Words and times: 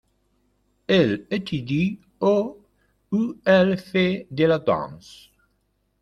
Elle 0.87 1.27
étudie 1.29 1.99
au', 2.21 2.57
où 3.11 3.35
elle 3.45 3.77
fait 3.77 4.25
de 4.31 4.45
la 4.45 4.57
danse. 4.57 5.29